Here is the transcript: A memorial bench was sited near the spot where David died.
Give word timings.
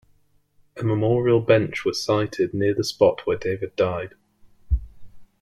A 0.77 0.83
memorial 0.83 1.39
bench 1.41 1.85
was 1.85 2.03
sited 2.03 2.55
near 2.55 2.73
the 2.73 2.83
spot 2.83 3.27
where 3.27 3.37
David 3.37 3.75
died. 3.75 4.15